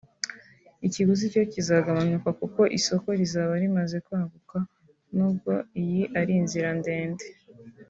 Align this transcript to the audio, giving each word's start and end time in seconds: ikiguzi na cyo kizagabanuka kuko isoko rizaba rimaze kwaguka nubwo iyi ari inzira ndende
ikiguzi 0.87 1.25
na 1.27 1.31
cyo 1.33 1.41
kizagabanuka 1.53 2.29
kuko 2.39 2.61
isoko 2.77 3.07
rizaba 3.19 3.53
rimaze 3.63 3.97
kwaguka 4.05 4.57
nubwo 5.15 5.53
iyi 5.81 6.01
ari 6.19 6.33
inzira 6.41 6.69
ndende 6.79 7.25